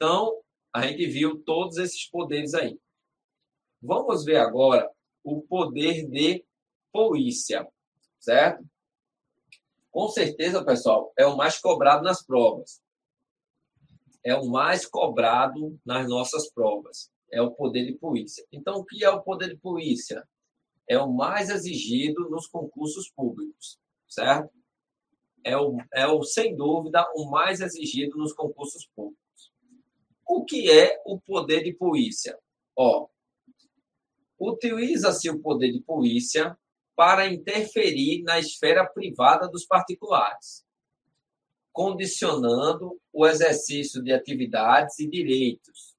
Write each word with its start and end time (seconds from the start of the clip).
Então, 0.00 0.40
a 0.72 0.86
gente 0.86 1.04
viu 1.06 1.42
todos 1.42 1.76
esses 1.76 2.08
poderes 2.08 2.54
aí. 2.54 2.78
Vamos 3.82 4.24
ver 4.24 4.36
agora 4.36 4.88
o 5.24 5.42
poder 5.42 6.08
de 6.08 6.44
polícia, 6.92 7.66
certo? 8.20 8.64
Com 9.90 10.08
certeza, 10.08 10.64
pessoal, 10.64 11.12
é 11.18 11.26
o 11.26 11.36
mais 11.36 11.58
cobrado 11.58 12.04
nas 12.04 12.24
provas. 12.24 12.80
É 14.24 14.36
o 14.36 14.46
mais 14.46 14.86
cobrado 14.86 15.76
nas 15.84 16.08
nossas 16.08 16.48
provas. 16.52 17.10
É 17.32 17.42
o 17.42 17.50
poder 17.50 17.84
de 17.84 17.98
polícia. 17.98 18.46
Então, 18.52 18.76
o 18.76 18.84
que 18.84 19.04
é 19.04 19.10
o 19.10 19.20
poder 19.20 19.48
de 19.48 19.56
polícia? 19.56 20.24
É 20.88 20.96
o 20.96 21.12
mais 21.12 21.50
exigido 21.50 22.30
nos 22.30 22.46
concursos 22.46 23.10
públicos, 23.10 23.80
certo? 24.06 24.52
É 25.42 25.56
o, 25.56 25.76
é 25.92 26.06
o 26.06 26.22
sem 26.22 26.54
dúvida, 26.54 27.04
o 27.16 27.28
mais 27.28 27.60
exigido 27.60 28.16
nos 28.16 28.32
concursos 28.32 28.88
públicos. 28.94 29.27
O 30.28 30.44
que 30.44 30.70
é 30.70 31.00
o 31.06 31.18
poder 31.18 31.64
de 31.64 31.72
polícia? 31.72 32.38
Ó, 32.76 33.08
utiliza-se 34.38 35.30
o 35.30 35.40
poder 35.40 35.72
de 35.72 35.80
polícia 35.80 36.54
para 36.94 37.26
interferir 37.26 38.22
na 38.24 38.38
esfera 38.38 38.86
privada 38.86 39.48
dos 39.48 39.64
particulares, 39.64 40.66
condicionando 41.72 43.00
o 43.10 43.26
exercício 43.26 44.02
de 44.02 44.12
atividades 44.12 44.98
e 44.98 45.08
direitos, 45.08 45.96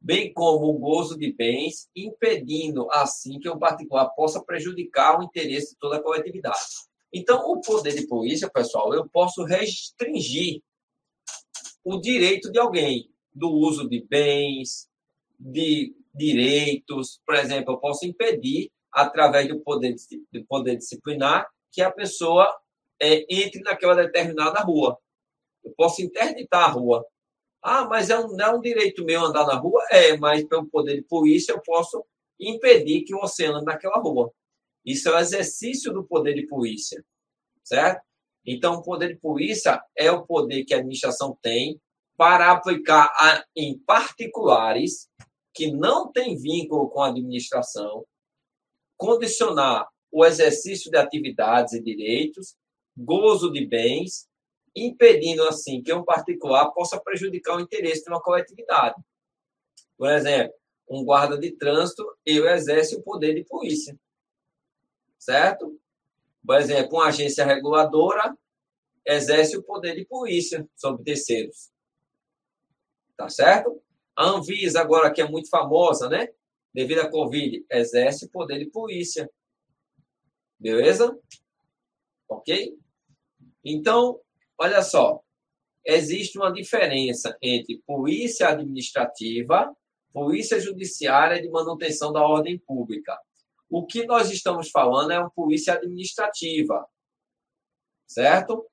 bem 0.00 0.32
como 0.32 0.66
o 0.66 0.78
gozo 0.78 1.16
de 1.16 1.32
bens, 1.32 1.88
impedindo 1.94 2.90
assim 2.90 3.38
que 3.38 3.48
o 3.48 3.58
particular 3.58 4.08
possa 4.16 4.42
prejudicar 4.42 5.16
o 5.16 5.22
interesse 5.22 5.74
de 5.74 5.78
toda 5.78 5.98
a 5.98 6.02
coletividade. 6.02 6.58
Então, 7.12 7.38
o 7.48 7.60
poder 7.60 7.94
de 7.94 8.06
polícia, 8.08 8.50
pessoal, 8.50 8.92
eu 8.92 9.08
posso 9.08 9.44
restringir 9.44 10.60
o 11.84 12.00
direito 12.00 12.50
de 12.50 12.58
alguém 12.58 13.08
do 13.38 13.50
uso 13.50 13.88
de 13.88 14.04
bens, 14.08 14.88
de 15.38 15.94
direitos. 16.14 17.20
Por 17.24 17.34
exemplo, 17.36 17.74
eu 17.74 17.78
posso 17.78 18.06
impedir 18.06 18.70
através 18.92 19.48
do 19.48 19.60
poder, 19.60 19.94
do 20.32 20.44
poder 20.46 20.76
disciplinar, 20.76 21.48
que 21.72 21.80
a 21.80 21.90
pessoa 21.90 22.48
é, 23.00 23.24
entre 23.28 23.60
naquela 23.60 23.94
determinada 23.94 24.60
rua. 24.60 24.98
Eu 25.64 25.72
posso 25.76 26.02
interditar 26.02 26.64
a 26.64 26.72
rua. 26.72 27.04
Ah, 27.62 27.84
mas 27.84 28.10
é 28.10 28.18
um, 28.18 28.28
não 28.36 28.46
é 28.46 28.54
um 28.54 28.60
direito 28.60 29.04
meu 29.04 29.24
andar 29.24 29.46
na 29.46 29.54
rua? 29.54 29.82
É, 29.90 30.16
mas 30.16 30.44
pelo 30.44 30.66
poder 30.66 30.96
de 30.96 31.02
polícia 31.02 31.52
eu 31.52 31.60
posso 31.60 32.04
impedir 32.40 33.02
que 33.02 33.12
você 33.12 33.46
ande 33.46 33.64
naquela 33.64 33.98
rua. 33.98 34.32
Isso 34.84 35.08
é 35.08 35.12
o 35.12 35.18
exercício 35.18 35.92
do 35.92 36.04
poder 36.04 36.34
de 36.34 36.46
polícia, 36.46 37.04
certo? 37.64 38.02
Então, 38.46 38.76
o 38.76 38.82
poder 38.82 39.08
de 39.08 39.20
polícia 39.20 39.82
é 39.96 40.10
o 40.10 40.24
poder 40.24 40.64
que 40.64 40.72
a 40.72 40.78
administração 40.78 41.36
tem 41.42 41.78
para 42.18 42.50
aplicar 42.50 43.12
a, 43.14 43.44
em 43.54 43.78
particulares 43.78 45.08
que 45.54 45.70
não 45.70 46.10
têm 46.10 46.36
vínculo 46.36 46.90
com 46.90 47.00
a 47.00 47.10
administração 47.10 48.04
condicionar 48.96 49.88
o 50.10 50.26
exercício 50.26 50.90
de 50.90 50.98
atividades 50.98 51.74
e 51.74 51.82
direitos, 51.82 52.56
gozo 52.96 53.52
de 53.52 53.64
bens, 53.64 54.28
impedindo 54.74 55.44
assim 55.44 55.80
que 55.80 55.92
um 55.92 56.04
particular 56.04 56.72
possa 56.72 57.00
prejudicar 57.00 57.56
o 57.56 57.60
interesse 57.60 58.02
de 58.02 58.10
uma 58.10 58.20
coletividade. 58.20 58.96
Por 59.96 60.10
exemplo, 60.10 60.54
um 60.90 61.04
guarda 61.04 61.38
de 61.38 61.52
trânsito, 61.52 62.04
ele 62.26 62.48
exerce 62.48 62.96
o 62.96 63.02
poder 63.02 63.34
de 63.34 63.44
polícia. 63.44 63.96
Certo? 65.16 65.78
Por 66.44 66.56
exemplo, 66.56 66.96
uma 66.96 67.08
agência 67.08 67.44
reguladora 67.44 68.36
exerce 69.06 69.56
o 69.56 69.62
poder 69.62 69.94
de 69.94 70.04
polícia 70.04 70.68
sobre 70.74 71.04
terceiros. 71.04 71.70
Tá 73.18 73.28
certo? 73.28 73.82
A 74.16 74.24
Anvisa, 74.24 74.80
agora 74.80 75.12
que 75.12 75.20
é 75.20 75.28
muito 75.28 75.50
famosa, 75.50 76.08
né? 76.08 76.28
devido 76.72 77.00
à 77.00 77.10
Covid, 77.10 77.66
exerce 77.70 78.28
poder 78.28 78.60
de 78.60 78.66
polícia. 78.70 79.28
Beleza? 80.58 81.18
Ok? 82.28 82.78
Então, 83.64 84.20
olha 84.56 84.80
só. 84.82 85.20
Existe 85.84 86.38
uma 86.38 86.52
diferença 86.52 87.36
entre 87.42 87.82
polícia 87.84 88.48
administrativa, 88.48 89.74
polícia 90.12 90.60
judiciária 90.60 91.42
de 91.42 91.48
manutenção 91.48 92.12
da 92.12 92.22
ordem 92.22 92.58
pública. 92.58 93.18
O 93.68 93.84
que 93.84 94.06
nós 94.06 94.30
estamos 94.30 94.70
falando 94.70 95.10
é 95.10 95.18
uma 95.18 95.30
polícia 95.30 95.74
administrativa, 95.74 96.86
certo? 98.06 98.70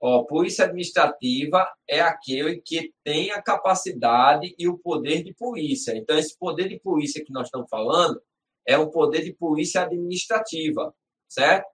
Ó, 0.00 0.24
polícia 0.24 0.64
administrativa 0.64 1.70
é 1.86 2.00
aquele 2.00 2.60
que 2.62 2.94
tem 3.04 3.30
a 3.32 3.42
capacidade 3.42 4.54
e 4.58 4.66
o 4.66 4.78
poder 4.78 5.22
de 5.22 5.34
polícia. 5.34 5.94
Então, 5.94 6.18
esse 6.18 6.38
poder 6.38 6.68
de 6.68 6.80
polícia 6.80 7.22
que 7.22 7.32
nós 7.32 7.48
estamos 7.48 7.68
falando 7.68 8.20
é 8.66 8.78
um 8.78 8.90
poder 8.90 9.22
de 9.22 9.34
polícia 9.34 9.82
administrativa, 9.82 10.94
certo? 11.28 11.68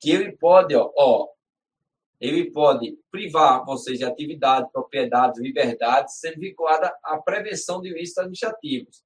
Que 0.00 0.10
ele 0.10 0.36
pode, 0.36 0.76
ó, 0.76 0.92
ó 0.96 1.28
ele 2.20 2.50
pode 2.52 2.96
privar 3.10 3.64
vocês 3.64 3.98
de 3.98 4.04
atividade, 4.04 4.70
propriedade, 4.70 5.40
liberdade, 5.40 6.16
sendo 6.16 6.38
vinculada 6.38 6.96
à 7.02 7.18
prevenção 7.18 7.80
de 7.80 7.88
ilícitos 7.88 8.18
administrativos. 8.18 9.02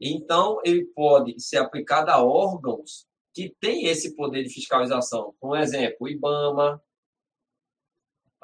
Então, 0.00 0.60
ele 0.64 0.84
pode 0.86 1.40
ser 1.40 1.58
aplicado 1.58 2.10
a 2.10 2.22
órgãos 2.22 3.06
que 3.32 3.54
têm 3.60 3.86
esse 3.86 4.16
poder 4.16 4.42
de 4.42 4.52
fiscalização. 4.52 5.34
Por 5.40 5.56
exemplo, 5.56 5.96
o 6.00 6.08
IBAMA, 6.08 6.82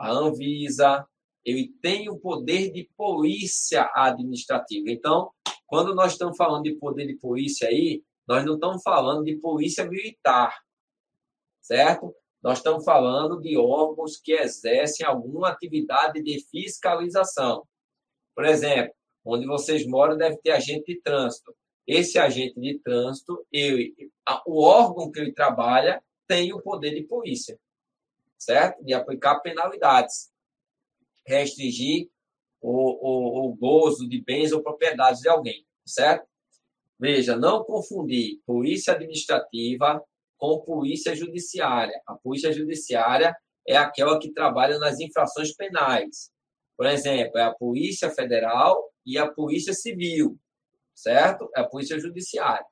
a 0.00 0.10
Anvisa, 0.10 1.06
ele 1.44 1.68
tem 1.82 2.08
o 2.08 2.18
poder 2.18 2.72
de 2.72 2.88
polícia 2.96 3.90
administrativa. 3.94 4.90
Então, 4.90 5.30
quando 5.66 5.94
nós 5.94 6.12
estamos 6.12 6.36
falando 6.38 6.62
de 6.62 6.74
poder 6.76 7.06
de 7.06 7.16
polícia 7.16 7.68
aí, 7.68 8.02
nós 8.26 8.44
não 8.44 8.54
estamos 8.54 8.82
falando 8.82 9.24
de 9.24 9.36
polícia 9.36 9.84
militar, 9.84 10.58
certo? 11.60 12.14
Nós 12.42 12.58
estamos 12.58 12.82
falando 12.82 13.40
de 13.40 13.58
órgãos 13.58 14.16
que 14.16 14.32
exercem 14.32 15.06
alguma 15.06 15.50
atividade 15.50 16.22
de 16.22 16.40
fiscalização. 16.50 17.66
Por 18.34 18.46
exemplo, 18.46 18.94
onde 19.22 19.46
vocês 19.46 19.86
moram 19.86 20.16
deve 20.16 20.38
ter 20.38 20.52
agente 20.52 20.94
de 20.94 21.00
trânsito. 21.02 21.54
Esse 21.86 22.18
agente 22.18 22.58
de 22.58 22.78
trânsito, 22.78 23.44
ele, 23.52 23.94
o 24.46 24.62
órgão 24.62 25.10
que 25.10 25.20
ele 25.20 25.32
trabalha 25.32 26.02
tem 26.26 26.54
o 26.54 26.62
poder 26.62 26.94
de 26.94 27.02
polícia 27.02 27.58
certo? 28.40 28.82
De 28.82 28.94
aplicar 28.94 29.40
penalidades, 29.40 30.30
restringir 31.26 32.08
o, 32.60 32.70
o, 32.70 33.50
o 33.50 33.54
gozo 33.54 34.08
de 34.08 34.20
bens 34.20 34.50
ou 34.52 34.62
propriedades 34.62 35.20
de 35.20 35.28
alguém, 35.28 35.64
certo? 35.86 36.26
Veja, 36.98 37.36
não 37.36 37.62
confundir 37.64 38.40
polícia 38.44 38.94
administrativa 38.94 40.02
com 40.36 40.60
polícia 40.60 41.14
judiciária. 41.14 42.00
A 42.06 42.14
polícia 42.14 42.52
judiciária 42.52 43.36
é 43.66 43.76
aquela 43.76 44.18
que 44.18 44.32
trabalha 44.32 44.78
nas 44.78 44.98
infrações 44.98 45.54
penais. 45.54 46.30
Por 46.76 46.86
exemplo, 46.86 47.38
é 47.38 47.42
a 47.42 47.54
Polícia 47.54 48.10
Federal 48.10 48.90
e 49.04 49.18
a 49.18 49.30
Polícia 49.30 49.74
Civil, 49.74 50.38
certo? 50.94 51.50
É 51.54 51.60
a 51.60 51.68
Polícia 51.68 51.98
Judiciária. 51.98 52.64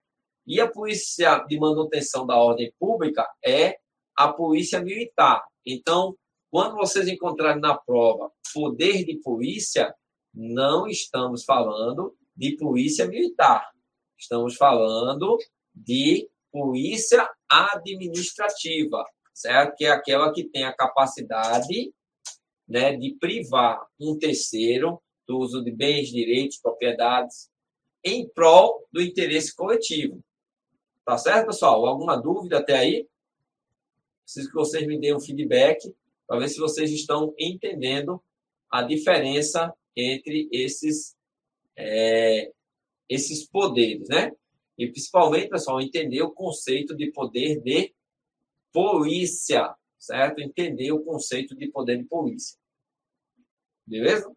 E 0.46 0.60
a 0.62 0.66
Polícia 0.66 1.44
de 1.46 1.58
Manutenção 1.58 2.26
da 2.26 2.34
Ordem 2.36 2.72
Pública 2.78 3.28
é 3.44 3.76
a 4.16 4.32
Polícia 4.32 4.80
Militar. 4.80 5.44
Então, 5.70 6.16
quando 6.50 6.76
vocês 6.76 7.06
encontrarem 7.08 7.60
na 7.60 7.76
prova 7.76 8.32
poder 8.54 9.04
de 9.04 9.16
polícia, 9.18 9.94
não 10.32 10.86
estamos 10.86 11.44
falando 11.44 12.16
de 12.34 12.56
polícia 12.56 13.06
militar. 13.06 13.70
Estamos 14.18 14.56
falando 14.56 15.36
de 15.74 16.26
polícia 16.50 17.30
administrativa, 17.50 19.04
certo? 19.34 19.76
Que 19.76 19.84
é 19.84 19.90
aquela 19.90 20.32
que 20.32 20.44
tem 20.44 20.64
a 20.64 20.72
capacidade 20.72 21.92
né, 22.66 22.96
de 22.96 23.14
privar 23.20 23.86
um 24.00 24.18
terceiro 24.18 25.02
do 25.26 25.36
uso 25.38 25.62
de 25.62 25.70
bens, 25.70 26.08
direitos, 26.08 26.56
propriedades, 26.56 27.50
em 28.02 28.26
prol 28.26 28.88
do 28.90 29.02
interesse 29.02 29.54
coletivo. 29.54 30.24
Tá 31.04 31.18
certo, 31.18 31.48
pessoal? 31.48 31.84
Alguma 31.84 32.16
dúvida 32.16 32.58
até 32.58 32.78
aí? 32.78 33.06
Preciso 34.28 34.50
que 34.50 34.56
vocês 34.56 34.86
me 34.86 35.00
deem 35.00 35.16
um 35.16 35.20
feedback 35.20 35.90
para 36.26 36.40
ver 36.40 36.50
se 36.50 36.58
vocês 36.58 36.90
estão 36.90 37.34
entendendo 37.38 38.22
a 38.70 38.82
diferença 38.82 39.74
entre 39.96 40.50
esses, 40.52 41.16
é, 41.74 42.52
esses 43.08 43.48
poderes, 43.48 44.06
né? 44.06 44.30
E 44.76 44.86
principalmente, 44.86 45.48
pessoal, 45.48 45.80
entender 45.80 46.20
o 46.20 46.30
conceito 46.30 46.94
de 46.94 47.10
poder 47.10 47.58
de 47.62 47.94
polícia, 48.70 49.74
certo? 49.98 50.40
Entender 50.40 50.92
o 50.92 51.02
conceito 51.02 51.56
de 51.56 51.70
poder 51.70 51.96
de 51.96 52.04
polícia. 52.04 52.58
Beleza? 53.86 54.30